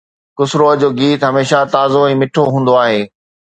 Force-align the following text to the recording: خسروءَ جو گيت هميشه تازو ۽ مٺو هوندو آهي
خسروءَ 0.37 0.73
جو 0.83 0.89
گيت 1.03 1.21
هميشه 1.29 1.59
تازو 1.77 2.01
۽ 2.09 2.13
مٺو 2.23 2.43
هوندو 2.53 2.73
آهي 2.85 3.01